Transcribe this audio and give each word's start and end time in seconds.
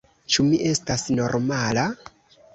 Ĉu 0.35 0.45
mi 0.45 0.57
estas 0.69 1.05
normala? 1.21 1.87